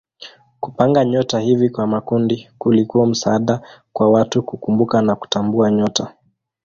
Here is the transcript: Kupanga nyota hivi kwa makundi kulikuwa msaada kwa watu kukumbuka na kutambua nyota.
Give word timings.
Kupanga 0.59 1.05
nyota 1.05 1.39
hivi 1.39 1.69
kwa 1.69 1.87
makundi 1.87 2.47
kulikuwa 2.57 3.07
msaada 3.07 3.61
kwa 3.93 4.09
watu 4.09 4.43
kukumbuka 4.43 5.01
na 5.01 5.15
kutambua 5.15 5.71
nyota. 5.71 6.13